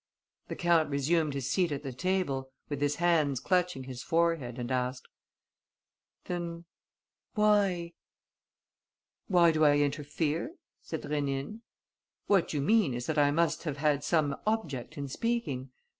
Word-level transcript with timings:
The 0.47 0.55
count 0.55 0.89
resumed 0.89 1.35
his 1.35 1.47
seat 1.47 1.71
at 1.71 1.83
the 1.83 1.93
table, 1.93 2.49
with 2.69 2.81
his 2.81 2.95
hands 2.95 3.39
clutching 3.39 3.83
his 3.83 4.01
forehead, 4.01 4.57
and 4.57 4.71
asked: 4.71 5.07
"Then 6.25 6.65
why...?" 7.35 7.93
"Why 9.27 9.51
do 9.51 9.63
I 9.63 9.77
interfere?" 9.77 10.55
said 10.81 11.03
Rénine. 11.03 11.59
"What 12.25 12.51
you 12.51 12.61
mean 12.61 12.95
is 12.95 13.05
that 13.05 13.19
I 13.19 13.29
must 13.29 13.61
have 13.65 13.77
had 13.77 14.03
some 14.03 14.35
object 14.47 14.97
in 14.97 15.07
speaking. 15.07 15.69